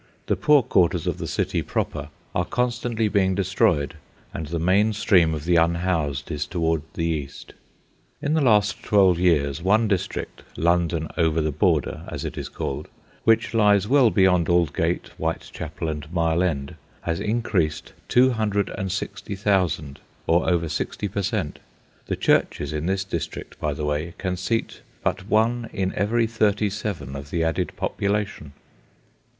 [0.25, 3.97] The poor quarters of the city proper are constantly being destroyed,
[4.33, 7.53] and the main stream of the unhoused is toward the east.
[8.19, 12.87] In the last twelve years, one district, "London over the Border," as it is called,
[13.25, 21.07] which lies well beyond Aldgate, Whitechapel, and Mile End, has increased 260,000, or over sixty
[21.09, 21.59] per cent.
[22.07, 26.71] The churches in this district, by the way, can seat but one in every thirty
[26.71, 28.53] seven of the added population.